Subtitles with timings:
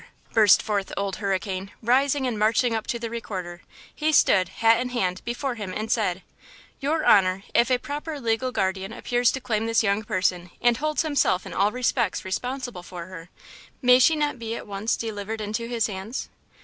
[0.33, 3.61] burst forth Old Hurricane, rising and marching up to the Recorder;
[3.93, 6.23] he stood, hat in hand, before him and said:
[6.79, 11.03] "Your honor, if a proper legal guardian appears to claim this young person and holds
[11.03, 13.29] himself in all respects responsible for her,
[13.83, 16.29] may she not be at once delivered into his hands?"